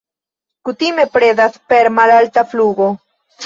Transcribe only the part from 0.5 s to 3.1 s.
Kutime predas per malalta flugo.